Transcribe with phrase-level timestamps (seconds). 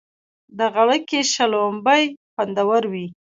[0.57, 2.03] د غړکی شلومبی
[2.33, 3.05] خوندوری وی.